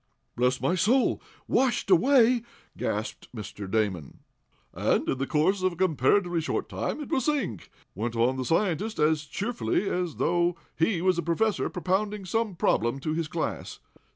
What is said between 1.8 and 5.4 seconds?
away!" gasped Mr. Damon. "And, in the